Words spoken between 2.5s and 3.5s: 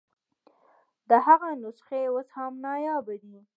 نایابه دي.